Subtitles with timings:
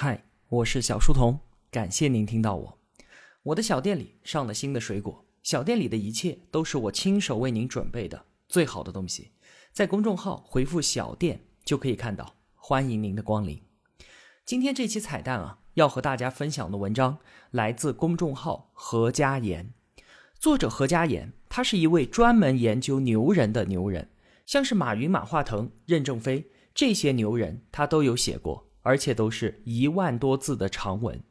[0.00, 1.40] 嗨，我是小书童，
[1.72, 2.78] 感谢您听到我。
[3.42, 9.32] 我的小店里上了新的水果，小店里的一切都是我亲手为您准备的最好的东西。
[9.72, 13.60] 在公众号回复“小店”就可以看到，欢迎您的光临。
[14.44, 17.18] 今天这期彩蛋啊，要和大家分享的文章
[17.50, 19.72] 来自公众号何家言，
[20.38, 24.08] 作者何家言，他是一位专门研究牛人的牛人，
[24.46, 28.67] 像是马云、马化腾、任正非这些牛人，他都有写过。
[28.88, 31.22] 而且都是一万多字的长文。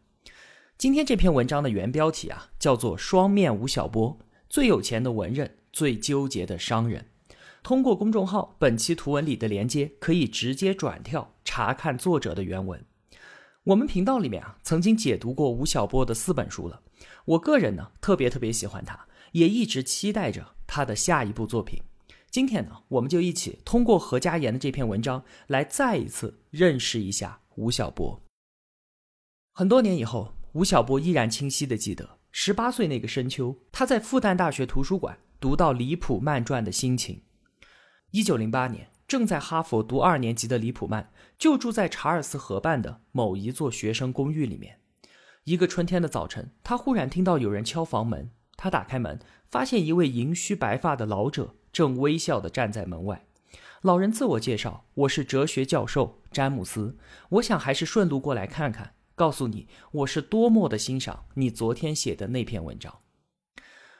[0.78, 7.08] 今天这篇文章的原标题啊，叫做《双面吴晓波：最有钱的文人，最纠结的商人》。
[7.64, 12.86] 通过公众号本期图文里的连接，可以直接转跳查看作者的原文。
[13.64, 16.84] 我们频道里面啊，曾经解读过吴晓波的四本书了。
[17.26, 21.82] 我个人呢，特别特别喜欢他，也一直期待着他的下一部作品。
[22.30, 27.40] 今天呢，我们就一起通过何家言的这篇文章，来再一次认识一下。
[27.58, 28.22] 吴晓波，
[29.52, 37.24] 很多年以后，吴晓波依然清晰的记得十八岁那个深秋，他在复旦大学图书馆读到李普曼传的心情。
[38.12, 44.80] 一九零八年，正在哈佛读二年级的李普曼就住在查尔斯河畔的某一座学生公寓里面。
[45.46, 49.20] 一个春天的早晨，他忽然听到有人敲房门，他打开门，
[49.50, 53.27] 发现一位银须白发的老者正微笑的站在门外。
[53.84, 56.98] 老人自我介绍：“我是哲学教授詹姆斯，
[57.30, 63.02] 我想还是顺路过来看看，告诉你我是多么的欣赏你昨天写的那篇文章。”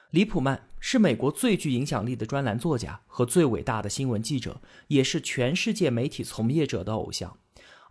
[0.10, 7.38] 李普曼是美国最具影响力的专栏作家和最伟大的新闻记者，也是全世界媒体从业者的偶像。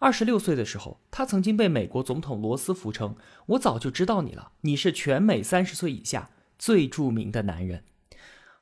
[0.00, 3.14] 二十六岁的时候，他曾经被美国总统罗斯福称
[3.46, 7.84] ：“我早就知道你了，你是全美三十岁以下最著名的男人。”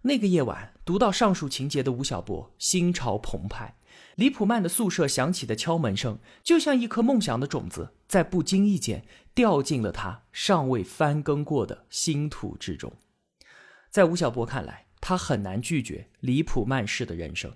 [0.06, 3.77] 那个夜晚，读到上述情节的吴晓波心潮澎湃。
[4.16, 12.92] 李普曼的宿舍响起的敲门声，就像一颗梦想的种子，在不经意间掉进了他尚未翻耕过的新土之中。
[13.88, 17.54] 在吴晓波看来，他很难拒绝李普曼式的人生。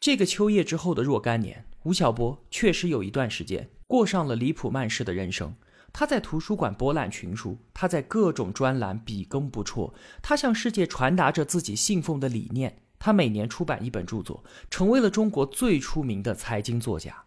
[0.00, 5.54] 这个秋夜之后的若干年，吴晓波确实有一段时间过上了李普曼式的人生。
[5.96, 12.82] 他在图书馆博览群书，他在各种专栏笔耕不辍，他向世界传达着自己信奉的理念。
[12.98, 17.26] 他每年出版一本著作，成为了中国最出名的财经作家。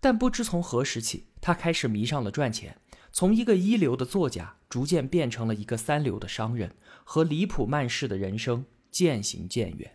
[0.00, 2.78] 但不知从何时起，他开始迷上了赚钱，
[3.12, 6.74] 从一个一流的作家，逐渐变成了一个三流的商人，
[7.04, 9.92] 和李普曼式的人生渐行渐远。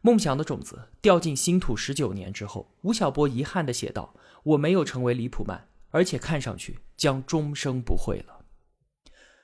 [0.00, 4.14] 梦想的种子掉进新土十九年之后，吴晓波遗憾地写道
[4.44, 8.44] ：“我没有成为李普曼。”而且看上去将终生不会了。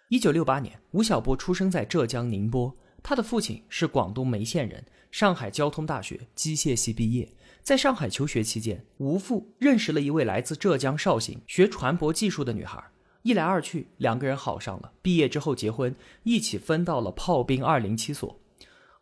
[0.08, 7.32] 一九六八年，吴晓波出生在浙江宁波，他的父亲是广东梅县人，上海交通大学机械系毕业。
[7.62, 12.82] 在上海求学期间，吴父认识了一位来自浙江绍兴学船舶技术的女孩，
[13.20, 14.92] 一来二去，两个人好上了。
[15.02, 18.40] 毕业之后结婚，一起分到了炮兵二零七所。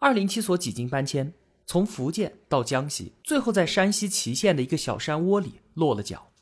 [0.01, 1.33] 二零七所几经搬迁，
[1.65, 6.33] 从福建到江西，最后在山西祁县的一个小山窝里落了脚。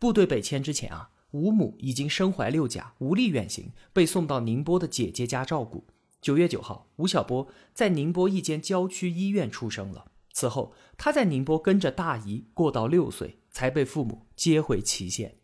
[0.00, 5.86] 部队北迁之前啊，吴母已经身怀六甲，无力远行，被送到宁波的姐姐家照顾。
[6.22, 10.06] 九月九号，吴晓波在宁波一间郊区医院出生了。
[10.32, 15.36] 此后，他在宁波跟着大姨过到六岁，才被父母接回祁县。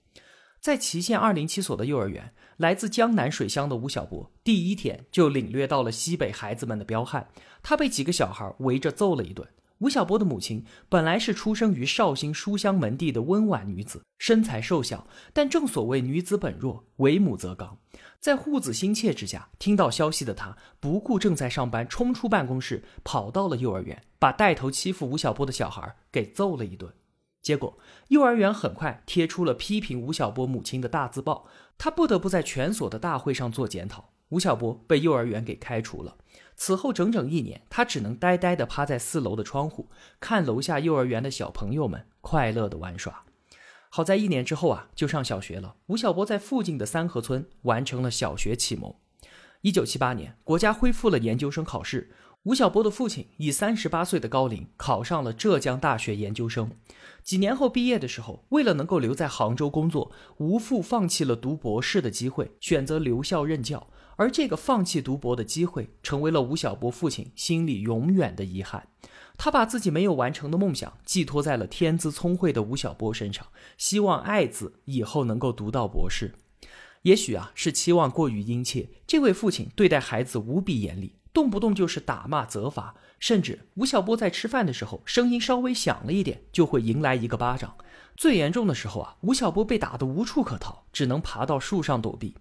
[0.59, 7.29] 在祁县二零七所的幼儿园，来自江南水乡的吴晓波第一天就领略到了西北孩子们的彪悍，
[7.63, 9.47] 他被几个小孩围着揍了一顿。
[9.81, 17.77] 吴晓波的母亲本来是出生于绍兴书香门第的温婉女子，身材瘦小，但正所谓女子本弱，为母则刚。
[18.19, 26.91] 在护子心切之下，听到消息的她不顾正在上班，冲出办公室，跑到了幼儿园，把带头欺负吴晓波的小孩给揍了一顿。
[27.43, 34.09] 结果，幼儿园很快贴出了批评吴晓波母亲的大字报，他不得不在全所的大会上做检讨。
[34.31, 36.17] 吴晓波被幼儿园给开除了。
[36.57, 43.25] 此后整整一年，他只能呆呆地趴在四楼的窗户，看楼下幼儿园的小朋友们快乐地玩耍。
[43.91, 45.77] 好在一年之后啊，就上小学了。
[45.87, 48.95] 吴晓波在附近的三河村完成了小学启蒙。
[49.61, 52.11] 一九七八年，国家恢复了研究生考试。
[52.43, 56.71] 吴晓波的父亲以三十八岁的高龄考上了浙江大学研究生。
[57.23, 63.89] 几年后毕业的时候，为了能够留在杭州工作，吴父放弃了读博士的机会，选择留校任教。
[64.17, 68.89] 而这个放弃读博的机会，成为了吴晓波父亲心里永远的遗憾。
[69.39, 73.47] 他把自己没有完成的梦想寄托在了天资聪慧的吴晓波身上，
[73.77, 76.35] 希望爱子以后能够读到博士。
[77.03, 87.77] 也许啊，是期望过于殷切，这位父亲对待孩子无比严厉，动不动就是打骂责罚，甚至吴晓波在吃饭的时候声音稍微响了一点，就会迎来一个巴掌。
[88.17, 92.35] 最严重的时候啊，吴晓波被打得无处可逃，只能爬到树上躲避。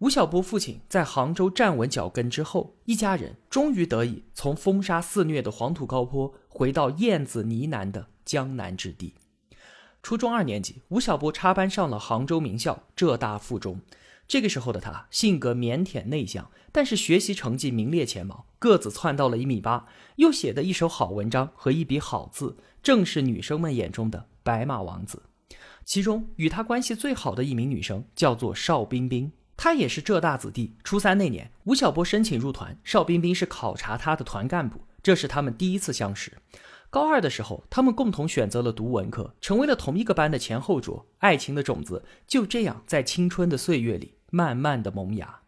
[0.00, 9.14] 吴晓波父亲在杭州站稳脚跟之后，一家人终于得以从风沙肆虐的黄土高坡回到燕子呢喃的江南之地。
[10.00, 13.80] 初中二年级，吴晓波插班上了杭州名校浙大附中。
[14.28, 25.24] 这个时候的他性格腼腆内向，但是学习成绩名列前茅，个子窜到了一米八，又写的一手好文章和一笔好字，正是女生们眼中的白马王子。
[25.84, 30.76] 其中与他关系最好的一名女生叫做邵冰冰，他也是浙大子弟。
[30.84, 36.34] 初三那年，吴晓波申请入团，邵冰冰是考察他的团干部，这是他们第一次相识。
[36.88, 41.04] 高二的时候，他们共同选择了读文科，成为了同一个班的前后桌。
[41.18, 45.40] 爱情的种子就这样在青春的岁月里慢慢的萌芽。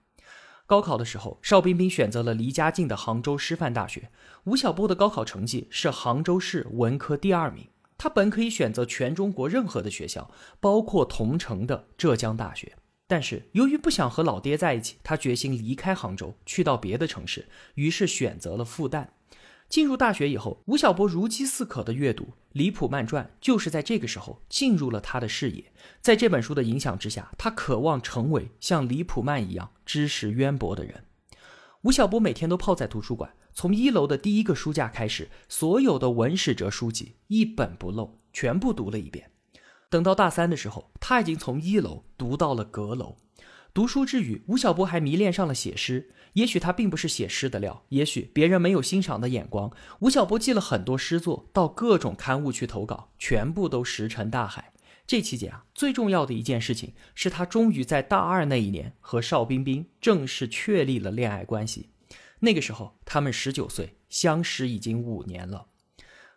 [0.66, 4.10] 高考的时候，邵冰冰选择了离家近的杭州师范大学。
[4.44, 10.28] 吴晓波的高考成绩是杭州市文科第二名，他本可以选择全中国任何的学校，
[10.58, 12.76] 包括同城的浙江大学。
[13.10, 19.08] 但是由于不想和老爹在一起，他决心离开杭州，去到别的城市，于是选择了复旦。
[19.68, 25.72] 进入大学以后，吴晓波如饥似渴的阅读《李普曼传》，就是在这个时候进入了他的视野。
[26.00, 31.06] 在这本书的影响之下，他渴望成为像李普曼一样知识渊博的人。
[31.82, 39.32] 吴晓波每天都泡在图书馆，从一楼的第一个书架开始，所有的文史哲书籍一本不漏，全部读了一遍。
[39.90, 43.16] 等到大三的时候，他已经从一楼读到了阁楼。
[43.74, 46.12] 读书之余，吴晓波还迷恋上了写诗。
[46.34, 49.72] 也许他并不是写诗的料，也许别人没有欣赏的眼光。
[49.98, 54.72] 吴晓波寄了很多诗作到各种刊物去投稿，全部都石沉大海。
[55.08, 61.90] 这期间啊，最重要的一件事情是他终于在大二那一年和邵冰冰正式确立了恋爱关系。
[62.38, 65.66] 那个时候他们十九岁，相识已经五年了。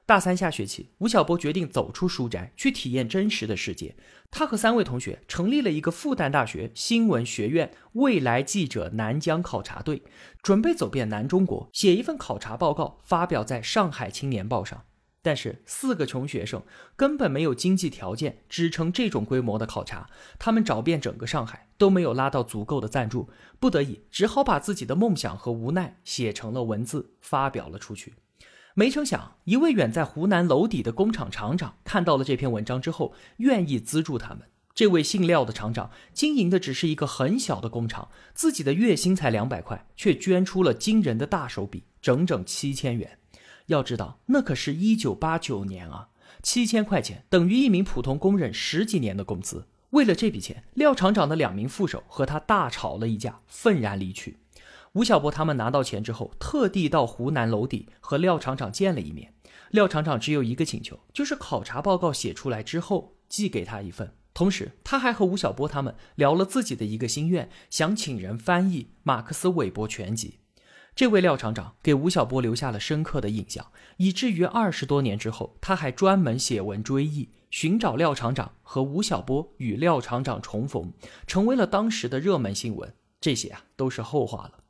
[0.05, 3.95] 大三下学期，吴晓波决定走出书斋，去体验真实的世界。
[4.29, 10.03] 他和三位同学成立了一个复旦大学新闻学院未来记者南疆考察队，
[10.41, 14.83] 准备走遍南中国，写一份考察报告，发表在上海青年报上。
[15.21, 16.61] 但是四个穷学生
[16.97, 28.15] 根本没有经济条件支撑这种规模的考察，他们找遍整个上海都没有拉到足够的赞助，不得已只好把自己的梦想和无奈写成了文字，发表了出去。
[28.75, 34.41] 没成想，一位远在湖南娄底的工厂厂长看到了这篇文章之后，愿意资助他们。
[34.73, 43.19] 这位姓廖的厂长经营的只是一个很小的工厂，自己的月薪才两百块，却捐出了惊人的大手笔，整整七千元。
[43.67, 46.09] 要知道，那可是一九八九年啊，
[46.41, 49.67] 七千块钱等于一名普通工人十几年的工资。
[49.91, 54.39] 为了这笔钱，廖厂长的两名副手和他大吵了一架，愤然离去。
[54.93, 59.33] 吴晓波他们拿到钱之后，特地到湖南娄底和廖厂长见了一面。
[59.71, 64.13] 廖厂长只有一个请求，就是考察报告写出来之后寄给他一份。
[64.35, 70.37] 同时，他还和吴晓波他们聊了自己的一个心愿，想请人翻译马克思韦伯全集。
[70.95, 80.93] 这位廖厂长给吴晓波留下了深刻的印象，以至于二十多年之后，他还专门写文追忆，寻找廖厂长和吴晓波与廖厂长重逢，
[81.25, 82.93] 成为了当时的热门新闻。
[83.19, 84.62] 这些啊，都是后话了。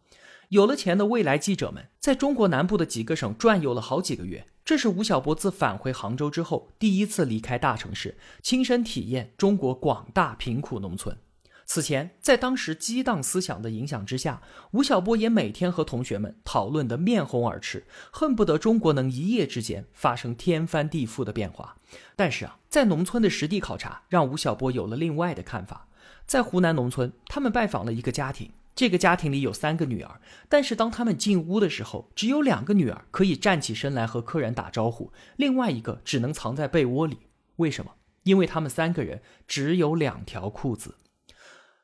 [0.49, 4.45] 有了钱的未来记者们，在中国南部的几个省转悠了好几个月。
[4.65, 11.17] 这是吴晓波自返回杭州之后第一次离开大城市，亲身体验中国广大贫苦农村。
[11.65, 14.41] 此前，在当时激荡思想的影响之下，
[14.71, 21.77] 吴晓波也每天和同学们讨论得面红耳赤，恨不得中国能一夜之间发生天翻地覆的变化。
[22.15, 25.87] 但是啊，在农村的实地考察让吴晓波有了另外的看法。
[26.25, 28.51] 在湖南农村，他们拜访了一个家庭。
[28.75, 37.19] 这个家庭里有三个女儿，但是当他们进屋的时候，只有两个女儿可以站起身来和客人打招呼，另外一个只能藏在被窝里。
[37.57, 37.91] 为什么？
[38.23, 40.95] 因为他们三个人只有两条裤子。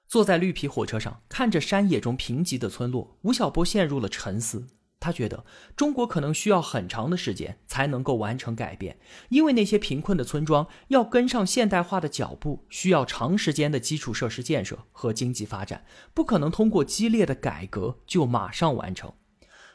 [0.07, 4.67] 坐在绿皮火车上，看着山野中贫瘠的村落，吴晓波陷入了沉思。
[4.99, 8.97] 他觉得中国可能需要很长的时间才能够完成改变，
[9.29, 19.13] 因为那些贫困的村庄要跟上现代化的脚步，需要长时间的基础设施建设和经济发展，不可能通过激烈的改革就马上完成。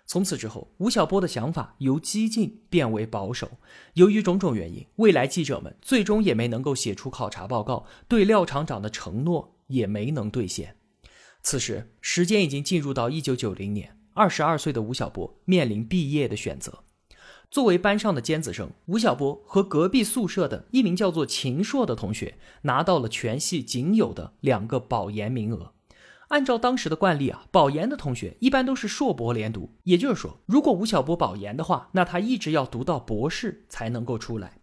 [0.07, 3.53] 从此之后，吴晓波的想法由激进变为保守。
[3.95, 10.77] 由于种种原因，未来记者们最终也没能够写出考察报告，对廖厂长的承诺也没能兑现。
[11.43, 13.94] 此时，时间已经进入到一九九零年。
[14.15, 16.85] 二十二岁的吴晓波面临毕业的选择。
[17.51, 25.73] 作为班上的尖子生，吴晓波和隔壁宿舍的一名叫做秦硕的同学拿到了全系仅有的两个保研名额。
[26.29, 34.59] 按照当时的惯例啊，保研的同学一般都是硕博连读，也就是说，如果吴晓波保研的话，那他一直要读到博士才能够出来。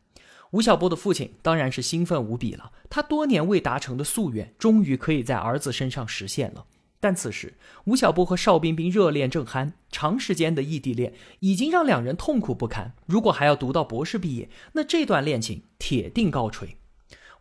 [0.51, 6.65] 吴晓波的父亲当然是兴奋无比了，他多年未达成的夙愿，终于可以在儿子身上实现了。
[7.01, 7.55] 但此时，
[7.85, 12.93] 吴晓波和邵冰冰热恋正酣，长时间的异地恋已经让两人痛苦不堪。
[13.07, 16.77] 如果还要读到博士毕业，那这段恋情铁定告吹。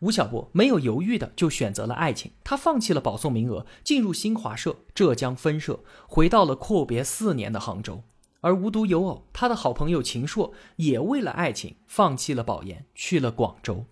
[0.00, 8.02] 吴晓波没有犹豫的就选择了爱情，他放弃了保送名额，进入新华社浙江分社，回到了阔别四年的杭州。
[8.40, 13.85] 而无独有偶，他的好朋友秦朔也为了爱情放弃了保研，去了广州。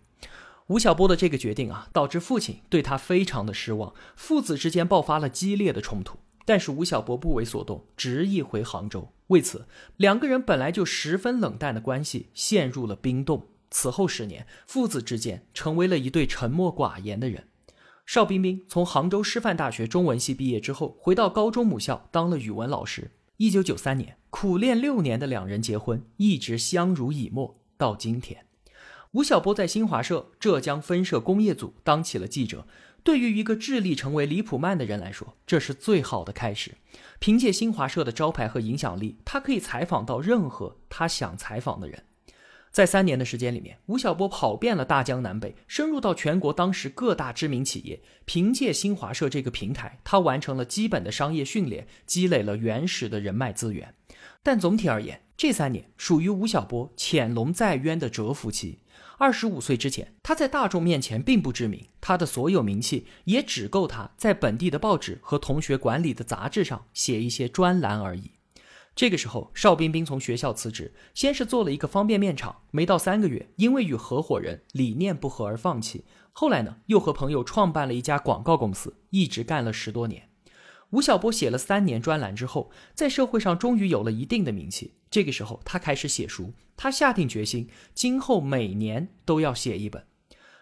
[0.69, 6.19] 吴晓波的这个决定啊，导致父亲对他非常的失望，父子之间爆发了激烈的冲突。
[6.45, 9.11] 但是吴晓波不为所动，执意回杭州。
[9.29, 13.47] 为此，两个人本来就十分冷淡的关系陷入了冰冻。
[13.71, 17.49] 此后十年，父子之间成为了一对沉默寡言的人。
[18.05, 23.11] 邵冰冰从杭州师范大学中文系毕业之后，回到高中母校当了语文老师。
[23.39, 28.48] 一九九三年，苦练六年的两人结婚，一直相濡以沫到今天。
[29.13, 32.67] 吴晓波在新华社浙江分社工业组当起了记者。
[33.03, 36.75] 对于一个致力成为李普曼的人来说，这是最好的开始。
[37.19, 42.05] 凭借新华社的招牌和影响力，他可以采访到任何他想采访的人。
[42.71, 48.03] 在三年的时间里面，吴晓波跑遍了大江南北，深入到全国当时各大知名企业。
[48.27, 53.95] 凭借新华社这个平台，他完成了基本的商业训练，积累了原始的人脉资源。
[54.43, 58.81] 但总体而言，这三年属于吴晓波潜龙在渊的蛰伏期。
[59.21, 68.31] 二十五岁之前，他在大众面前并不知名，他的所有名气也只够他在本地的报纸和同学管理的杂志上写一些专栏而已。
[68.95, 76.05] 这个时候，邵冰冰从学校辞职，先是做了一个方便面厂，没到三个月，因为与合伙人理念不合而放弃。
[76.31, 80.29] 后来呢，又和朋友创办了一家广告公司，一直干了十多年。
[80.91, 84.95] 吴晓波写了三年专栏之后，在社会上终于有了一定的名气。
[85.11, 86.53] 这个时候，他开始写书。
[86.77, 90.07] 他下定决心，今后每年都要写一本。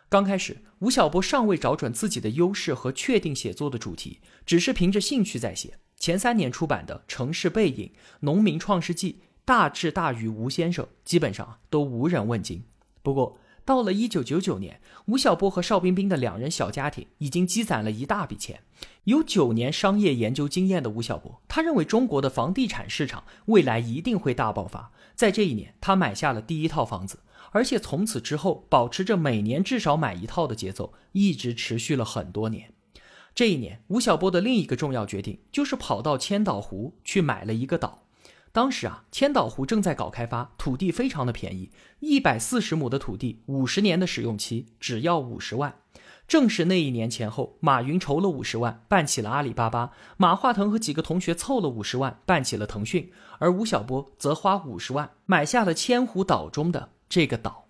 [0.09, 5.79] 刚开始，吴晓波尚未找准自己的优势和确定写作的主题，只是凭着兴趣在写。
[5.99, 7.87] 前三年出版的《城市背影》
[8.21, 9.13] 《农民创世纪》
[9.45, 12.65] 《大智大愚吴先生》，基本上都无人问津。
[13.03, 18.61] 不过，到了一九九九年，吴晓波和邵冰冰的两人小家庭已经积攒了一大笔钱。
[19.05, 24.93] 有九年商业研究经验的吴晓波，他认为中国的房地产市场未来一定会大爆发。
[25.17, 27.19] 在这一年，他买下了第一套房子，
[27.51, 32.73] 而且从此之后保持着每年至少买一套的节奏，一直持续了很多年。
[33.35, 38.06] 这一年，吴晓波的另一个重要决定就是跑到千岛湖去买了一个岛。
[38.57, 41.71] 当时啊，千岛湖正在搞开发，土地非常的便宜，
[42.01, 45.75] 一百四十亩的土地，五十年的使用期，只要五十万。
[46.27, 57.67] 正是那一年前后，马云筹了五十万，办起了阿里巴巴；马化腾和几个同学凑了五十万，办起了腾讯；而吴晓波则花五十万买下了千湖岛中的这个岛。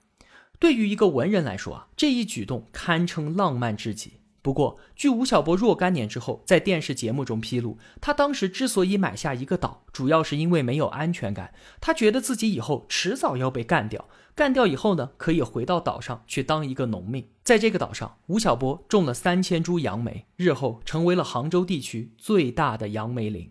[0.60, 4.20] 对于一个文人来说啊，这一举动堪称浪漫至极。
[4.46, 11.52] 不过，据吴晓波若干年之后在电视节目中披露，他当时之所以买下一个岛，主要是因为没有安全感。
[11.80, 17.28] 他觉得自己以后迟早要被干掉，干掉以后呢，可以回到岛上去当一个农民。
[17.42, 23.50] 在这个岛上，吴晓波种了三千株杨梅，日后成为了杭州地区最大的杨梅林。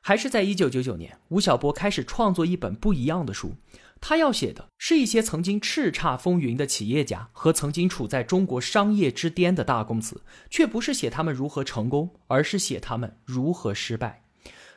[0.00, 3.52] 还是在一九九九年，吴晓波开始创作一本不一样的书。
[4.00, 14.22] 他要写的是一些曾经叱咤风云的企业家和曾经处在中国商业之巅的大公子，却不是写他们如何成功，而是写他们如何失败。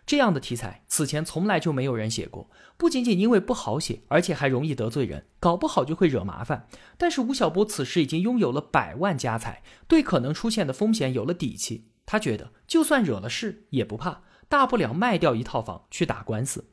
[0.06, 6.68] 这样的题材此前从来就没有人写过，不仅仅因为不好写，而且还容易得罪人，搞不好就会惹麻烦。
[6.98, 11.86] 但是吴晓波此时已经拥有了百万家财，对可能出现的风险有了底气。
[12.08, 16.66] 他觉得就算惹了事也不怕，大不了卖掉一套房去打官司。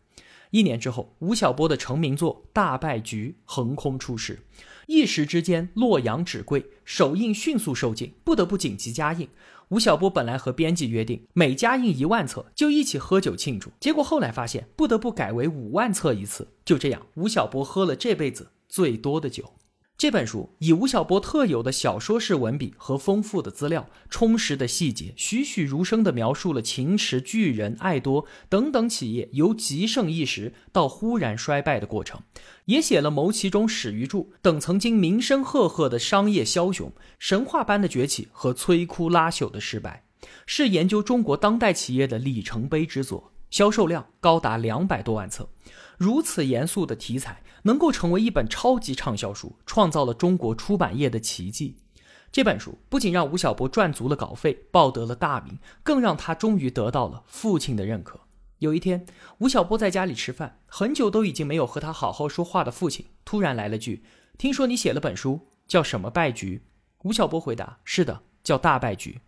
[0.50, 4.40] 一年之后，吴晓波的成名作《大败局》横空出世，
[4.86, 9.28] 一时之间洛阳纸贵，首印迅速售罄，不得不紧急加印。
[9.70, 16.46] 吴晓波本来和编辑约定，每加印一万册就一起喝酒庆祝，结果后来发现不得不改为五万册一次。
[16.64, 19.54] 就这样，吴晓波喝了这辈子最多的酒。
[19.98, 32.20] 这本书以吴晓波特有的小说式文笔和丰富的资料、充实的细节，栩栩如生地描述了秦池、巨人、爱多等等企业由极盛一时到忽然衰败的过程，
[32.66, 40.04] 也写了牟其中、史玉柱等曾经名声赫赫的商业枭雄神话般的崛起和摧枯拉朽的失败，
[40.44, 45.48] 是研究中国当代企业的里程碑之作，销售量高达两百多万册。
[45.96, 51.78] 如此严肃的题材能够成为一本超级畅销书，创造了中国出版业的奇迹。
[52.30, 58.20] 这本书不仅让吴晓波赚足了稿费，报得了大名，更让他终于得到了父亲的认可。
[58.58, 59.06] 有一天，
[59.38, 64.04] 吴晓波在家里吃饭，很久都已经没有和他好好说话的父亲突然来了句
[64.36, 66.62] ：“听说你写了本书，叫什么败局？”
[67.04, 69.20] 吴晓波回答：“是的，叫大败局。”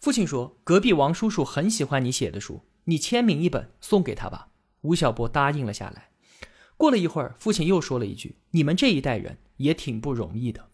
[0.00, 4.48] 父亲说：“隔壁王叔叔很喜欢你写的书，你签名一本送给他吧。”
[4.82, 6.10] 吴晓波答应了下来。
[6.84, 10.68] 过了一会儿，父亲又说了一句：“你们这一代人也挺不容易的。”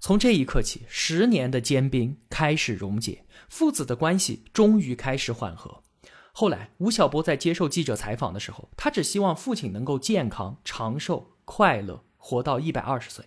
[0.00, 5.84] 从这一刻起，十年的坚冰开始溶解，父子的关系终于开始缓和。
[6.32, 13.24] 后来，吴晓波在接受记者采访的时候，他只希望父亲能够健康、长寿、快乐，活到一百二十岁。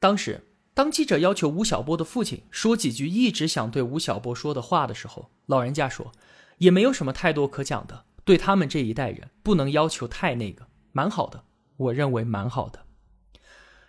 [0.00, 6.12] 当时，当记者要求吴晓波的父亲说几句一直想对吴晓波说的话的时候，老人家说
[6.56, 11.44] ：“也没有什么太多可讲的，对他们这一代人，不能要求太那个，蛮好的，
[11.76, 12.80] 我认为蛮好的。”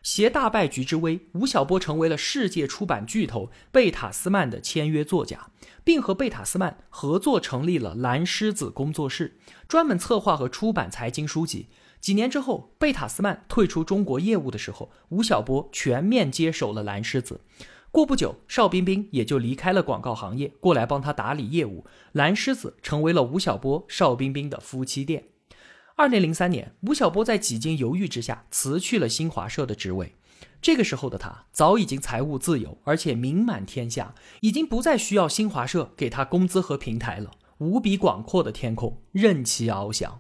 [0.04, 5.52] 携大败局之威，吴晓波成为了世界出版巨头贝塔斯曼的签约作家，
[5.86, 11.70] 并和贝塔斯曼合作成立了蓝狮子工作室，专门策划和出版财经书籍。
[12.02, 17.40] 几年之后，贝塔斯曼退出中国业务的时候，吴晓波全面接手了蓝狮子。
[17.90, 21.86] 过不久，邵冰冰也就离开了广告行业，过来帮他打理业务。
[22.12, 25.30] 蓝狮子成为了吴晓波、邵冰冰的夫妻店。
[25.96, 30.16] 二零零三年，吴晓波在几经犹豫之下辞去了新华社的职位。
[30.60, 37.30] 这个时候的他早已经财务自由，而且名满天下，已经不再需要新华社给他工资和平台了。
[37.60, 40.20] 无比广阔的天空任其翱翔。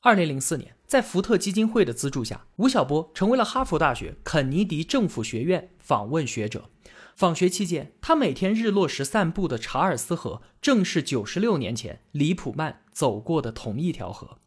[0.00, 6.68] 二零零四年，在福特基金会的资助下，吴晓波成为了哈佛大学肯尼迪政府学院访问学者。
[7.14, 14.38] 访学期间，他每天日落时散步的查尔斯河，正是九十六年前李普曼走过的同一条河。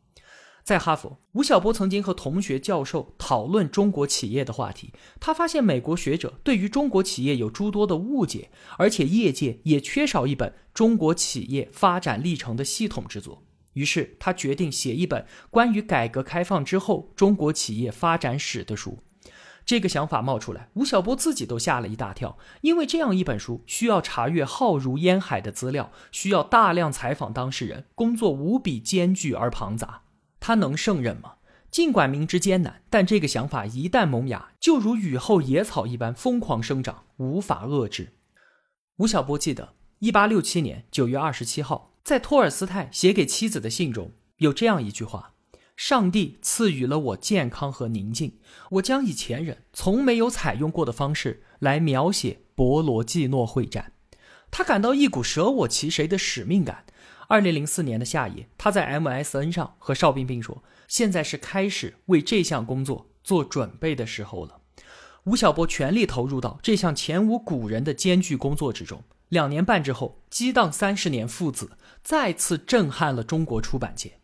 [0.67, 4.91] 在哈佛，吴晓波曾经和同学教授讨论中国企业的话题。
[5.17, 13.41] 他发现美国学者对于中国企业有诸多的误解，而且业界也缺少一本中国企业发展历程的系统之作。
[13.75, 19.00] 于是他决定写一本关于改革开放之后中国企业发展史的书。
[19.65, 30.01] 这个想法冒出来，吴晓波自己都吓了一大跳，因为这样一本书需要查阅浩如烟海的资料，需要大量采访当事人，工作无比艰巨而庞杂。
[30.47, 31.33] 他能胜任吗？
[31.69, 38.13] 尽管明知艰难，但这个想法一旦萌芽，就如雨后野草一般疯狂生长，无法遏制。
[38.95, 45.33] 吴晓波记得，一八六七年九月二十七号，在托尔斯泰写给妻子的信中有这样一句话
[45.75, 48.39] ：“上帝赐予了我健康和宁静，
[48.71, 53.91] 我将以前人从没有采用过的方式来描写博罗季诺会战。”
[54.49, 56.86] 他感到一股舍我其谁的使命感。
[57.28, 64.62] 二零零四年的夏夜，他在 MSN 上和邵冰冰说：“现在是开始为这项工作做准备的时候了。”
[65.26, 69.04] 吴晓波全力投入到这项前无古人的艰巨工作之中。
[69.28, 74.16] 两年半之后，《激荡三十年》父子再次震撼了中国出版界。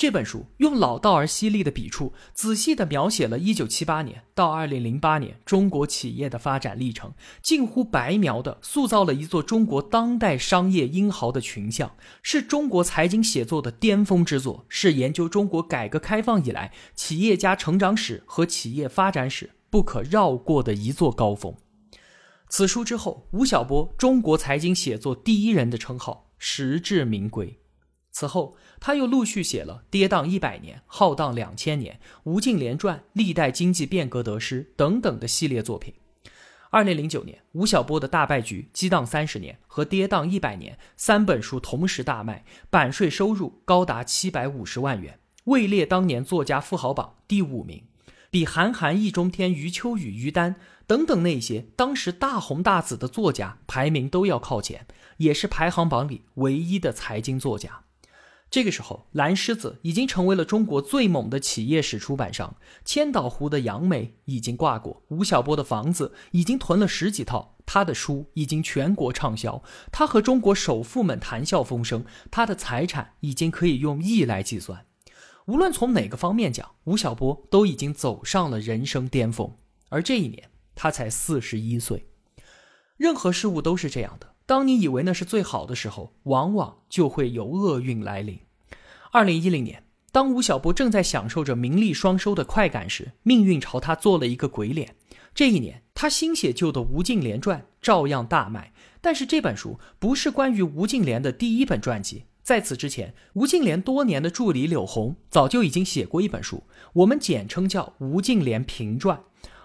[0.00, 21.54] 这本书用老道而犀利的笔触，仔细地描写了1978年到2008年中国企业的发展历程，近乎白描地塑造了一座中国当代商业英豪的群像，是中国财经写作的巅峰之作，是研究中国改革开放以来企业家成长史和企业发展史不可绕过的一座高峰。
[22.48, 27.59] 此书之后，吴晓波“中国财经写作第一人”的称号实至名归。
[28.12, 31.94] 此后，他又陆续写了《跌宕一百年》《浩荡两千年》
[32.24, 35.94] 《吴敬琏传》《历代经济变革得失》等等的系列作品。
[36.70, 47.84] 二零零九年，吴晓波的大败局《激荡三十年》和《跌宕一百年》三本书同时大卖，版税收入高达七百五十万元，位列当年作家富豪榜第五名，
[48.30, 57.82] 比韩寒、易中天、余秋雨、于丹等等那些当时大红大紫的作家排名都要靠前，也是排行榜里唯一的财经作家。
[58.50, 62.56] 这个时候，蓝狮子已经成为了中国最猛的企业史出版商。
[62.84, 74.84] 千岛湖的杨梅已经挂过，吴晓波的房子已经囤了十几套，他的书已经全国畅销，他和中国首富们谈笑风生，他的财产已经可以用亿来计算。
[75.46, 79.56] 无论从哪个方面讲，吴晓波都已经走上了人生巅峰。
[79.90, 82.08] 而这一年，他才四十一岁。
[82.96, 84.29] 任何事物都是这样的。
[84.50, 88.40] 当你以为那是最好的时候，往往就会有厄运来临。
[89.12, 94.96] 二零一零年，当吴晓波正在享受着名利双收的快感时，命运朝他做了一个鬼脸。
[95.36, 98.72] 这一年，他新写就的《吴敬琏传》照样大卖。
[99.00, 109.16] 但是这本书不是关于吴敬琏的第一本传记，在此之前，吴敬琏多年的助理柳红早就已经写过一本书，我们简称叫《吴敬琏评传》。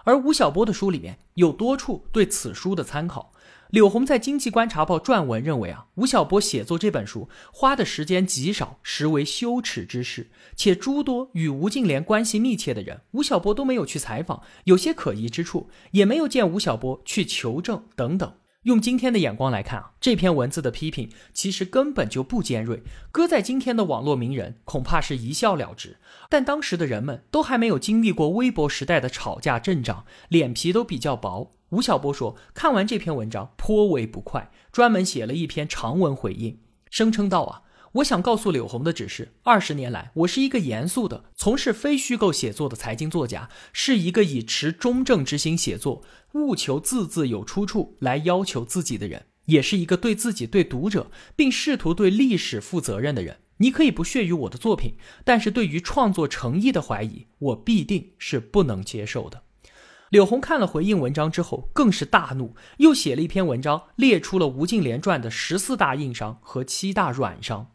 [0.04, 3.32] 而吴晓波的书里面有多处对此书的参考。
[3.72, 10.30] 柳红在《经济观察报》撰文认为啊，吴晓波写作这本书花的时间极少，实为羞耻之事。
[10.56, 18.34] 且诸多与吴敬琏关系密切的人，吴晓波都没有去采访，有些可疑之处，也没有见吴晓波去求证等等。
[18.66, 25.98] 用今天的眼光来看啊，这篇文字的批评其实根本就不尖锐，搁在今天的网络名人恐怕是一笑了之。
[26.32, 31.54] 但当时的人们都还没有经历过微博时代的吵架阵仗，脸皮都比较薄。
[31.70, 36.58] 吴晓波说，看完这篇文章颇为不快，专门写了一篇长文回应，
[36.90, 37.62] 声称道啊。
[37.96, 46.04] 我想告诉柳红的只是，二十年来，我是一个严肃的、从事非虚构写作的财经作家，是一个以持中正之心写作、
[46.34, 53.38] 务求字字有出处来要求自己的人，也是一个对自己、对读者，并试图对历史负责任的人。
[53.58, 59.44] 你可以不屑于我的作品，但是对于创作诚意的怀疑，我必定是不能接受的。
[60.10, 67.72] 柳红看了回应文章之后，更是大怒，又写了一篇文章，列出了吴敬琏传的十四大硬伤和七大软伤。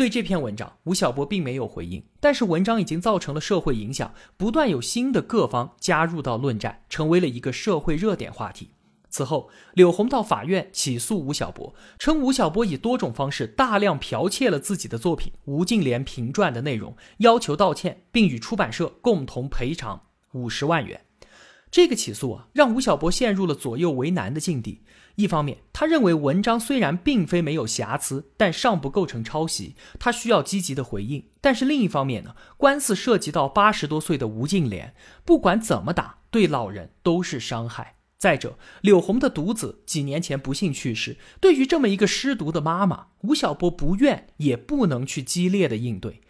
[0.00, 8.70] 对这篇文章，吴晓波并没有回应，但是文章已经造成了社会影响，不断有新的各方加入到论战，成为了一个社会热点话题。
[9.10, 20.00] 此后，柳红到法院起诉吴晓波，称吴晓波以多种方式大量剽窃了自己的作品《吴敬琏评传》的内容，要求道歉，并与出版社共同赔偿
[20.32, 21.04] 五十万元。
[21.70, 24.80] 这个起诉啊，让吴晓波陷入了左右为难的境地。
[25.20, 31.24] 一方面，他认为文章虽然并非没有瑕疵，但尚不构成抄袭，他需要积极的回应。
[31.40, 34.92] 但是另一方面呢，官司涉及到八十多岁的吴敬琏，
[35.24, 37.96] 不管怎么打，对老人都是伤害。
[38.18, 46.20] 再者，柳红的独子几年前不幸去世，对于这么一个失独的妈妈，吴晓波不愿也不能去激烈的应对。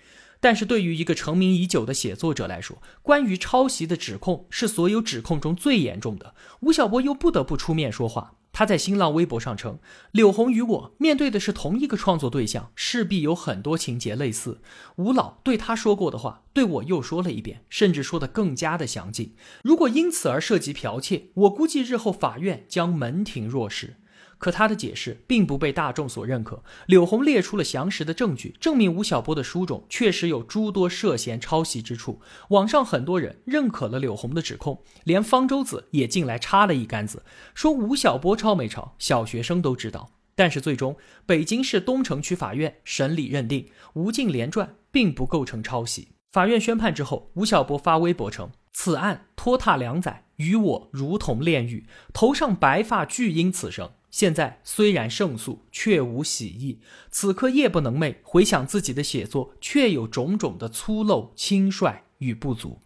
[0.43, 6.35] 但是对于一个成名已久的写作者来说，关于抄袭的指控是所有指控中最严重的。
[6.61, 8.37] 吴晓波又不得不出面说话。
[8.53, 9.79] 他在新浪微博上称
[10.13, 14.61] ：“柳红与我面对的是同一个创作对象，势必有很多情节类似。
[14.97, 19.35] 吴老对他说过的话，对我又说了一遍，甚至说的更加的详尽。
[19.63, 23.97] 如果因此而涉及剽窃，我估计日后法院将门庭若市。”
[24.41, 26.65] 可他的解释并不被大众所认可。
[26.87, 32.21] 柳红列出了详实的证据，证明吴晓波的书中确实有诸多涉嫌抄袭之处。
[32.49, 37.23] 网上很多人认可了柳红的指控，连方舟子也进来插了一杆子，
[37.55, 40.11] 说吴晓波抄没抄，小学生都知道。
[40.35, 46.09] 但是最终，北京市东城区法院审理认定《吴敬琏传》并不构成抄袭。
[46.33, 56.81] 法院宣判之后，吴晓波发微博称：“此案拖沓两载，与我如同炼狱，头上白发俱因此生。”现在虽然胜诉，却无喜意。
[57.11, 62.81] 此刻夜不能寐，回想自己的写作，却有种种的粗陋、轻率与不足。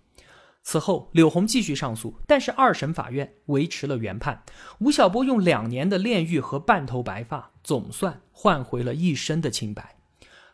[0.62, 4.44] 此后，柳红继续上诉，但是二审法院维持了原判。
[4.80, 9.96] 吴晓波用两年的炼狱和半头白发，总算换回了一身的清白。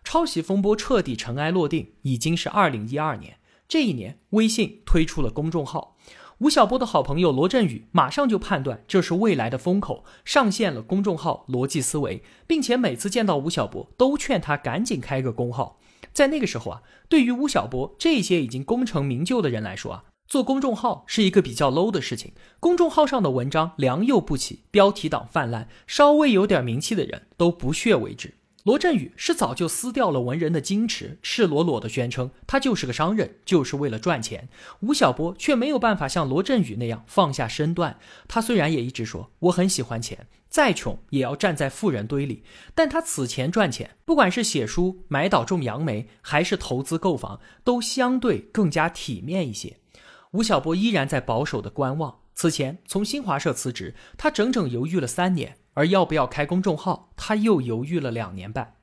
[0.03, 3.39] 抄袭风波彻底尘埃落定，已经是二零一二年。
[3.69, 5.97] 这一年，微信推出了公众号。
[6.41, 15.79] 吴晓波的好朋友罗振宇马上就判断这是未来的风口，上线了公众号“逻辑思维”，并且每次见到吴晓波都劝他赶紧开个公号。
[16.15, 22.33] 在那个时候啊，对于吴晓波这些已经功成名就的人来说啊，做公众号是一个比较 low 的事情。
[22.59, 28.33] 公众号上的文章良莠不齐，标题党泛滥，稍微有点名气的人都不屑为之。
[28.65, 34.49] 罗振宇是早就撕掉了文人的矜持，赤裸裸的宣称他就是个商人，就是为了赚钱。
[34.81, 37.99] 吴晓波却没有办法像罗振宇那样放下身段。
[38.29, 42.43] 他虽然也一直说我很喜欢钱，再穷也要站在富人堆里，
[42.75, 49.79] 但他此前赚钱，不管是写书、买岛种杨梅，还是投资购房，都相对更加体面一些。
[50.33, 52.19] 吴晓波依然在保守的观望。
[52.35, 55.57] 此前从新华社辞职，他整整犹豫了三年。
[55.81, 58.77] 而要不要开公众号，他又犹豫了两年半。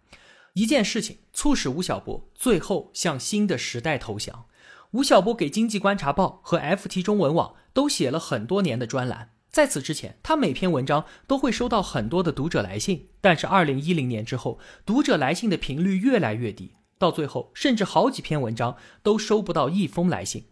[0.53, 4.45] 一件事情促使吴晓波最后向新的时代投降。
[4.93, 13.09] 吴晓波给《经济观察报》和 FT 中文网都写了很多年的专栏，在此之前，他每篇文章都会收到很多的读者来信。
[13.21, 20.45] 但是2010年之后，读者来信的频率越来越低，到最后，甚至好几篇文章都收不到一封来信。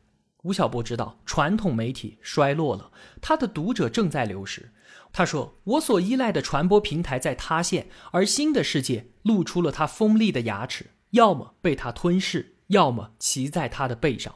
[0.46, 4.72] 吴晓波知道传统媒体衰落了，他的读者正在流失。
[5.12, 14.36] 他说：“我所依赖的传播平台在塌陷，而新的世界露出了它锋利的牙齿，要么被它吞噬，要么骑在它的背上。”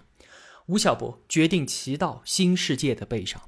[0.66, 3.40] 吴晓波决定骑到新世界的背上。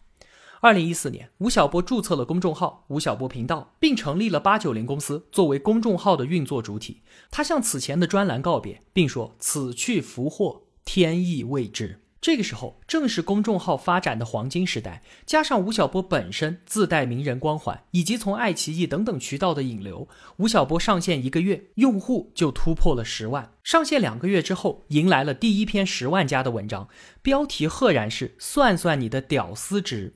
[0.59, 7.01] 二零一四年，吴晓波注册了公众号“吴晓波频道”，并成立了八九零公司作为公众号的运作主体。
[7.31, 20.07] 他向此前的专栏告别，并说：“此去福祸，天意未知。”这个时候正是公众号发展的黄金时代，加上吴晓波本身自带名人光环，以及从爱奇艺等等渠道的引流，
[20.37, 23.53] 吴晓波上线一个月，用户就突破了十万。
[23.63, 26.87] 上线两个月之后，迎来了第一篇十万加的文章，
[27.23, 30.13] 标题赫然是“算算你的屌丝值”。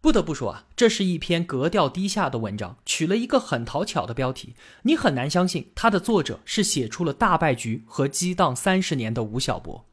[0.00, 9.84] 不得不说啊，这是一篇格调低下的文章，取了一个很讨巧的标题，你很难相信它的作者是写出了《大败局》和《激荡三十年》的吴晓波。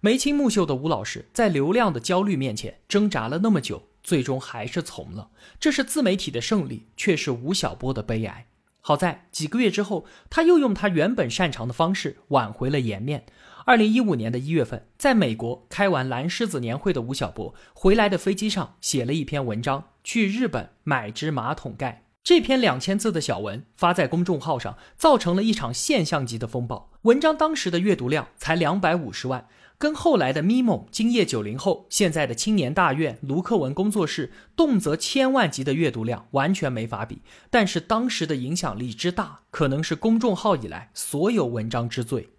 [0.00, 5.30] 眉清目秀的吴老师在流量的焦虑面前挣扎了那么久，最终还是从了。
[5.58, 8.46] 这是自媒体的胜利，却是吴晓波的悲哀。
[8.80, 13.24] 好在几个月之后，他又用他原本擅长的方式挽回了颜面。
[13.64, 22.04] 二零一五年的一月份，在美国开完蓝狮子年会的吴晓波回来的飞机上写了一篇文章：去日本买只马桶盖。
[22.22, 26.92] 这篇两千字的小文发在公众号上，造成了一场现象级的风暴。
[27.02, 29.48] 文章当时的阅读量才两百五十万。
[29.78, 37.20] 跟后来的咪蒙、今夜九零后、现在的青年大院、卢克文工作室，动辄千万级的阅读量完全没法比。
[37.50, 42.30] 但是当时的影响力之大，可能是公众号以来所有文章之最。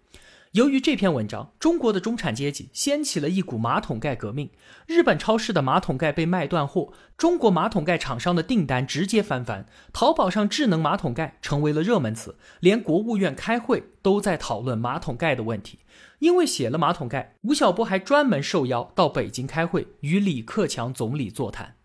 [0.52, 4.50] 由于这篇文章，中国的中产阶级掀起了一股马桶盖革命。
[4.86, 15.78] 日本超市的马桶盖被卖断货，中国马桶盖厂商的订单直接翻番，淘宝上智能马桶盖成为了热门词，连国务院开会都在讨论马桶盖的问题。
[16.18, 21.76] 因为写了马桶盖，吴晓波还专门受邀到北京开会，与李克强总理座谈。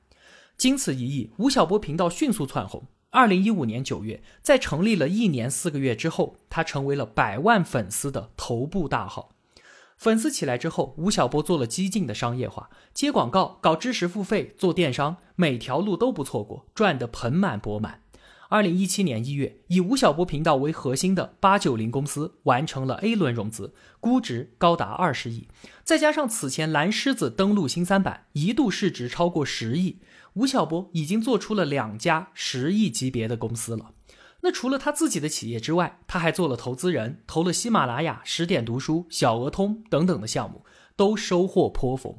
[0.58, 2.88] 经此一役，吴晓波频道迅速窜红。
[3.12, 9.36] 二零一五年九月，在成立了一年四个月之后，他成为了百万粉丝的头部大号。
[9.98, 18.03] 粉丝起来之后，吴晓波做了激进的商业化，接广告、搞知识付费、做电商，每条路都不错过，赚得盆满钵满。
[18.54, 25.48] 二零一七年一月，以吴晓波频道为核心的八九零公司完成了 A 轮融资，估值高达二十亿，
[25.84, 29.98] 再加上此前蓝狮子登陆新三板，一度市值超过十亿。
[30.34, 33.94] 吴晓波已经做出了两家十亿级别的公司了。
[34.42, 40.64] 那除了他自己的企业之外，他还做了投资人，投了喜马拉雅、十点读书、小额通等等的项目，
[40.96, 42.18] 都收获颇丰。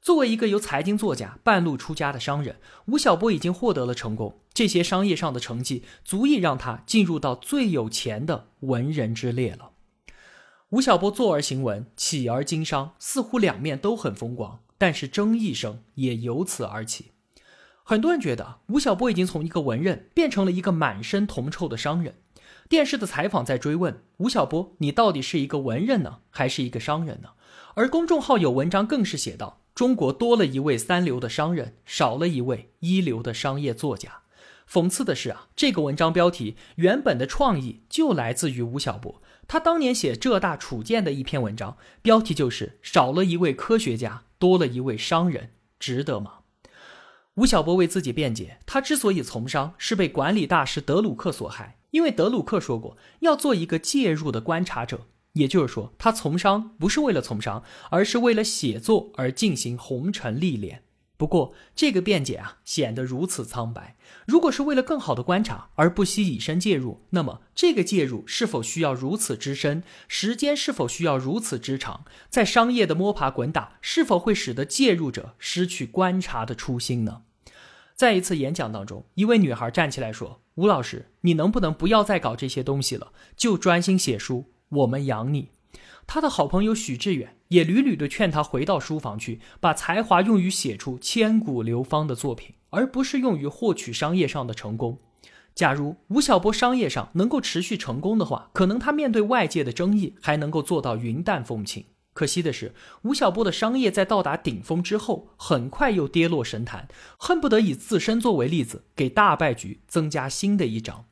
[0.00, 4.40] 作为一个由财经作家半路出家的商人，吴晓波已经获得了成功。
[4.54, 9.72] 这些商业上的成绩足以让他进入到最有钱的文人之列了。
[10.70, 17.12] 吴晓波坐而行文，起而经商，似乎两面都很风光，但是争议声也由此而起。
[17.82, 22.14] 很多人觉得吴晓波已经从一个文人变成了一个满身铜臭的商人。
[22.70, 27.30] 电视的采访在追问吴晓波：“你到底是一个文人呢，还是一个商人呢？”
[27.74, 34.22] 而公众号有文章更是写道：“中国多了一位三流的商人，少了一位一流的商业作家。”
[34.70, 46.34] 讽刺的是啊，这个文章标题原本的创意就来自于吴晓波，他当年写浙大楚建的一篇文章，标题就是“少了一位科学家，多了一位商人”，值得吗？
[47.34, 51.78] 吴晓波为自己辩解，他之所以从商，是被管理大师德鲁克所害。
[51.90, 60.82] 因为德鲁克说过，要做一个介入的观察者，也就是说，他从商不是为了从商，而是为了写作而进行红尘历练。
[61.16, 63.96] 不过，这个辩解啊，显得如此苍白。
[64.26, 69.82] 如果是为了更好的观察，而不惜以身介入，那么这个介入是否需要如此之深？
[70.08, 72.06] 时间是否需要如此之长？
[72.30, 77.22] 在商业的摸爬滚打，是否会使得介入者失去观察的初心呢？
[77.94, 85.50] 在一次演讲当中，一位女孩站起来说：“吴老师，你能不能不要再搞这些东西了，就专心写书，我们养你。”
[86.06, 94.98] 他的好朋友许志远也屡屡的劝他回到书房去，把才华用于写出千古流芳的作品，而不是用于获取商业上的成功。
[95.54, 101.84] 假如吴晓波商业上能够持续成功的话，可能他面对外界的争议还能够做到云淡风轻。
[102.12, 111.04] 可惜的是，吴晓波的商业在到达顶峰之后，很快又跌落神坛，恨不得以自身作为例子，给大败局增加新的一章。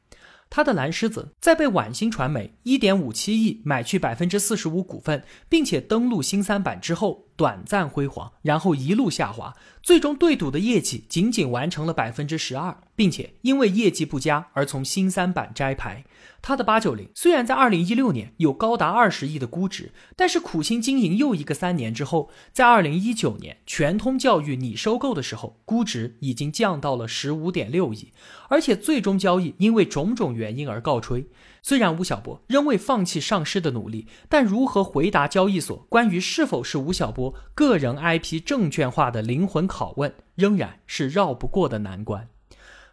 [0.51, 16.05] 他的蓝狮子在被皖新传媒一点五七亿买去百分之四十五股份，并且登陆新三板之后，短暂辉煌，然后一路下滑，最终对赌的业绩仅仅完成了百分之十二，并且因为业绩不佳而从新三板摘牌。
[16.43, 28.13] 他的八九零虽然在二零一六年有高达二十亿的估值，但是苦心经营又一个三年之后，在二零一九年全通教育拟收购的时候，估值已经降到了十五点六亿，
[28.49, 31.27] 而且最终交易因为种种原因而告吹。
[31.63, 42.29] 虽然吴晓波仍未放弃上市的努力，但如何回答交易所关于是否是吴晓波个人 IP 证券化的灵魂拷问，仍然是绕不过的难关。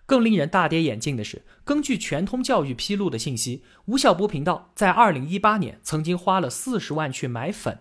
[0.06, 7.80] 更令人大跌眼镜的是，根据全通教育披露的信息，吴晓波频道在二零一八年曾经花了四十万去买粉。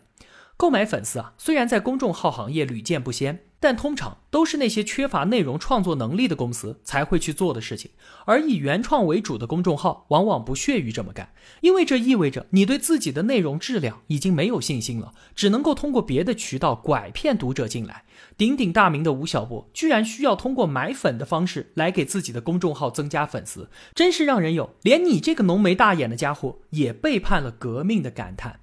[0.57, 3.41] 购买粉丝啊，虽然在公众号行业屡见不鲜。
[3.65, 7.93] 但通常都是那些缺乏内容创作能力的公司才会去做的事情，
[8.27, 18.05] 而以原创为主的公众号往往不屑于这么干，因为这意味着你对自己的内容质量已经没有信心了，只能够通过别的渠道拐骗读者进来。
[18.37, 28.61] 鼎鼎大名的吴晓波居然需要通过买粉的方式来给自己的公众号增加粉丝，真是让人有连你这个浓眉大眼的家伙也背叛了革命的感叹。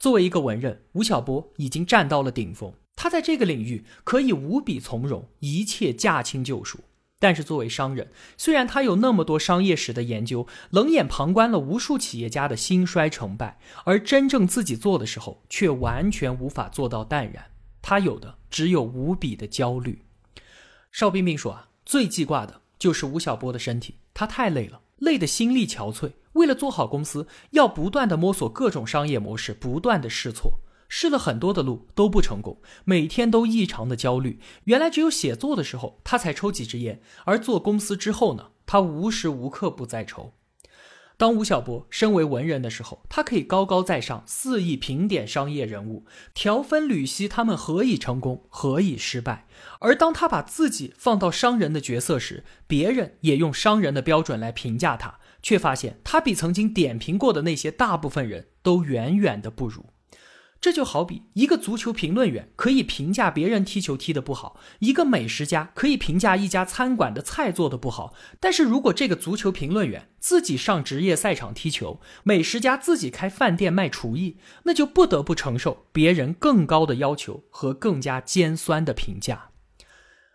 [0.00, 2.74] 作为一个文人，吴晓波已经站到了顶峰。
[3.00, 6.80] 他在这个领域可以无比从容，一切驾轻就熟。
[7.20, 17.52] 但是作为商人，虽然他有那么多商业史的研究，冷眼旁观了无数企业家的兴衰成败，而真正自己做的时候，却完全无法做到淡然。
[17.80, 20.02] 他有的只有无比的焦虑。
[20.90, 26.10] 邵冰冰说啊，最记挂的就是吴晓波的身体，他太累了，累得心力憔悴。
[26.32, 30.58] 为了做好公司，要不断的摸索各种商业模式，不断的试错。
[30.88, 34.40] 试了很多的路都不成功，每天都异常的焦虑。
[34.64, 40.32] 原来只有写作的时候他才抽几支烟，而做公司之后呢，他无时无刻不在抽。
[41.16, 49.48] 当吴晓波身为文人的时候，他可以高高在上，肆意评点商业人物，条分缕析他们何以成功，何以失败。
[49.80, 59.86] 而当他把自己放到商人的角色时，别人也用商人的标准来评价他，却发现他比曾经点评过的那些大部分人都远远的不如。
[60.60, 68.12] 这就好比一个足球评论员可以评价别人踢球踢得不好，一个美食家可以评价一家餐馆的菜做得不好。
[68.40, 79.50] 但是如果这个足球评论员自己上职业赛场踢球，美食家自己开饭店卖厨艺，那就不得不承受别人更高的要求和更加尖酸的评价。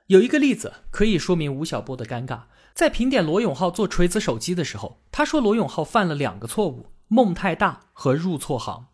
[0.08, 8.88] 有一个例子可以说明吴晓波的尴尬，在评点罗永浩做锤子手机的时候，他说罗永浩犯了两个错误：梦太大和入错行。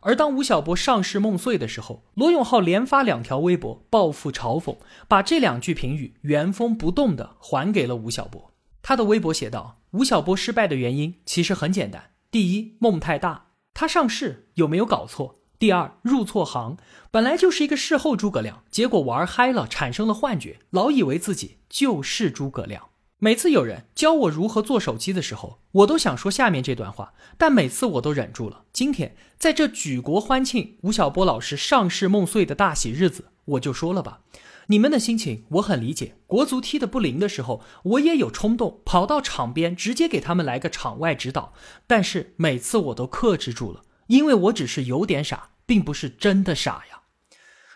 [0.00, 8.52] 而当吴晓波上市梦碎的时候，罗永浩连发两条微博报复嘲讽，把这两句评语原封不动的还给了吴晓波。
[8.82, 15.40] 他的微博写道：“吴晓波失败的原因其实很简单，第一，梦太大，他上市有没有搞错？
[15.58, 16.78] 第二，入错行，
[17.10, 22.88] 本来就是一个事后诸葛亮，结果玩嗨了，产生了幻觉，老以为自己就是诸葛亮。”
[23.22, 28.64] 每次有人教我如何做手机的时候，我都想说下面这段话，但每次我都忍住了。
[28.72, 34.20] 今天在这举国欢庆吴晓波老师上市梦碎的大喜日子，我就说了吧，
[34.68, 36.14] 你们的心情我很理解。
[36.26, 41.52] 国足踢得不灵的时候，我也有冲动跑到场边直接给他们来个场外指导，
[41.86, 47.02] 但是每次我都克制住了，因为我只是有点傻，并不是真的傻呀。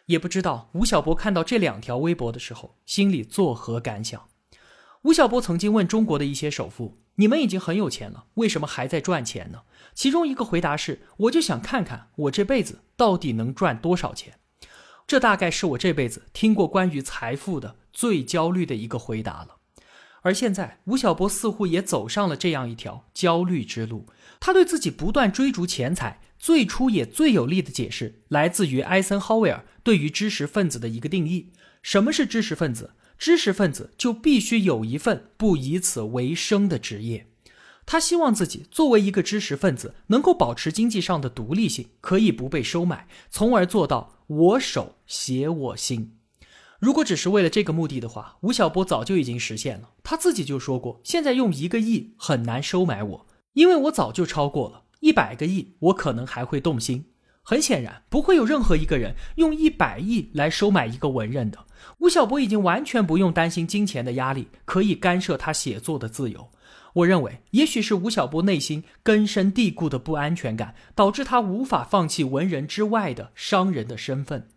[0.06, 4.22] 也不知道吴晓波看到这两条微博的时候，心里作何感想。
[5.04, 9.60] 吴晓波曾经问中国的一些首富：“你们已经很有钱了，为什么还在赚钱呢？”
[9.94, 14.38] 其中一个回答是：“我就想看看我这辈子到底能赚多少钱。”
[15.06, 19.56] 这大概是我这辈子听过关于财富的最焦虑的一个回答了。
[20.22, 24.06] 而现在，吴晓波似乎也走上了这样一条焦虑之路。
[24.40, 32.94] 他对自己不断追逐钱财，最初也最有力的解释来自于艾森豪威尔对于知识分子的一个定义：什么是知识分子？
[33.18, 37.26] 知识分子就必须有一份不以此为生的职业。
[37.86, 46.16] 他希望自己作为一个知识分子，能够保持经济上的独立性，可以不被收买，从而做到我手写我心。
[46.80, 49.90] 如果只是为了这个目的的话，吴晓波早就已经实现了。
[50.02, 57.06] 他自己就说过，现在用一个亿很难收买我，因为我早就超过了一百个亿，我可能还会动心。
[57.46, 61.66] 很显然，不会有任何一个人用一百亿来收买一个文人的。
[61.98, 66.50] 吴晓波已经完全不用担心金钱的压力，可以干涉他写作的自由。
[66.94, 74.48] 我认为，也许是吴晓波内心根深蒂固的不安全感，导致他无法放弃文人之外的商人的身份。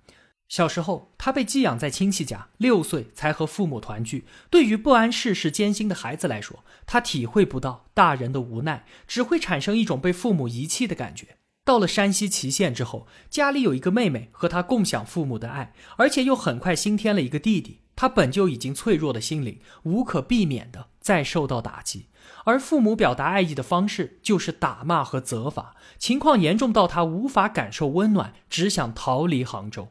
[0.47, 4.23] 小时候，他被寄养在亲戚家，六岁才和父母团聚。
[4.49, 11.35] 对于不谙世事艰辛的孩子来说，他体会不到大人的无奈，只会产生一种被父母遗弃的感觉。
[11.67, 17.81] 到了山西祁县之后，家里有一个妹妹和他共享父母的爱，而且又很快新添了一个弟弟。
[17.93, 22.05] 他本就已经脆弱的心灵，无可避免的再受到打击。
[22.45, 29.89] 而父母表达爱意的方式就是打骂和责罚，情况严重到他无法感受温暖，只想逃离杭州。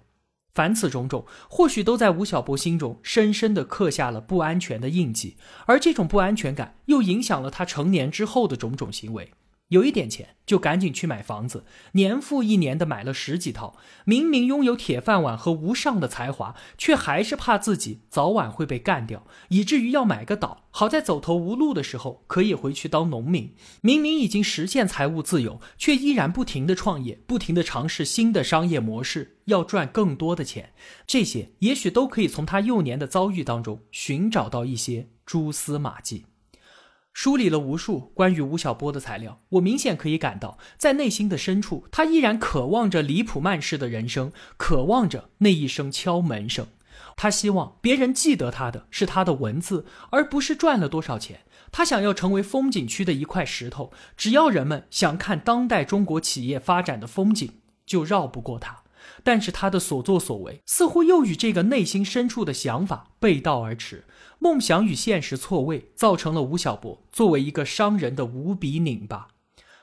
[0.54, 5.36] 凡此种种，或许都在吴晓波心中深深的刻下了不安全的印记，
[5.66, 9.32] 而这种不安全感又影响了他成年之后的种种行为。
[9.68, 13.76] 有一点钱就赶紧去买房子，年复一年的买了十几套。
[14.04, 23.56] 明明拥有铁饭碗和无上的才华，却还是怕自己早晚会被干掉，以至于要买个岛，好在走投无路的时候可以回去当农民。
[23.80, 30.72] 明明已经实现财务自由，却依然不停的创业，不停的尝试新的商业模式，要赚更多的钱。
[31.08, 36.26] 这些也许都可以从他幼年的遭遇当中寻找到一些蛛丝马迹。
[37.16, 46.66] 梳理了无数关于吴晓波的材料，我明显可以感到，在内心的深处，他依然渴望着李普曼式的人生，渴望着那一声敲门声。
[47.16, 51.40] 他希望别人记得他的是他的文字，而不是赚了多少钱。
[51.72, 57.50] 他想要成为风景区的一块石头，只要人们想看当代中国企业发展的风景，
[57.86, 58.82] 就绕不过他。
[59.24, 64.04] 但是他的所作所为似乎又与这个内心深处的想法背道而驰，
[64.38, 69.28] 梦想与现实错位，造成了吴晓波作为一个商人的无比拧巴。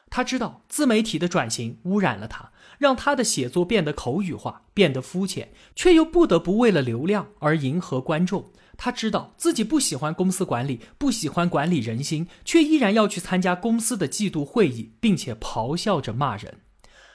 [0.10, 8.52] 他知道自媒体的转型污染了他，让他的写作变得口语化，变得肤浅，却又不得不为了流量而迎合观众。
[8.78, 16.60] 他知道自己不喜欢公司管理，不喜欢管理人心，却依然要去参加公司的季度会议，并且咆哮着骂人。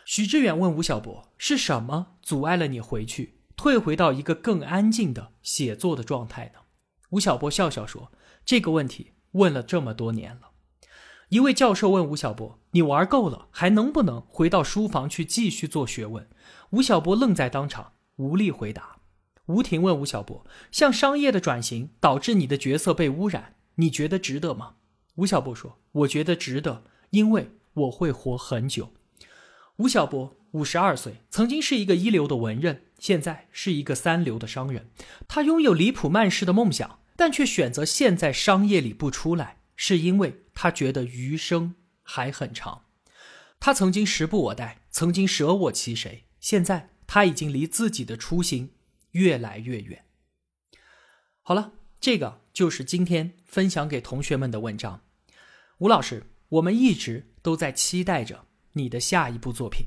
[0.04, 6.60] 许志远问吴晓波：“是什么阻碍了你回去，退回到一个更安静的写作的状态呢？”
[7.10, 8.12] 吴晓波笑笑说
[8.44, 10.50] ：“这个问题问了这么多年了。”
[11.30, 16.28] 一位教授问吴晓波：“你玩够了，还能不能回到书房去继续做学问？”
[16.70, 18.96] 吴晓波愣在当场，无力回答。
[19.46, 24.76] 吴婷问吴晓波：“向商业的转型导致你的角色被污染，你觉得值得吗？”
[25.16, 28.90] 吴晓波说：“我觉得值得，因为我会活很久。”
[29.76, 34.90] 吴晓波五十二岁，曾经是一个一流的文人，现在是一个三流的商人。
[35.26, 42.84] 他拥有李普曼式的梦想，但却选择现在商业里不出来，是因为他觉得余生还很长。
[43.60, 48.72] 他曾经时不我待，曾经舍我其谁，现在他已经离自己的初心
[49.12, 50.04] 越来越远。
[51.42, 55.02] 好了，这个就是今天分享给同学们的文章。
[55.78, 58.46] 吴老师，我们一直都在期待着。
[58.72, 59.86] 你的下一部作品，